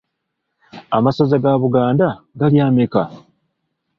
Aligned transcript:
Amasaza 0.97 1.35
ga 1.43 1.51
Buganda 1.61 2.07
gali 2.39 2.57
ameka? 2.67 3.03